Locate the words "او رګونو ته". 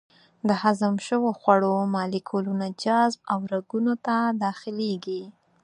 3.33-4.15